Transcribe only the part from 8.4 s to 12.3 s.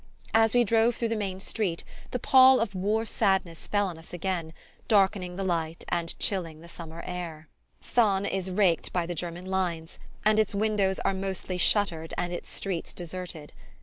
raked by the German lines, and its windows are mostly shuttered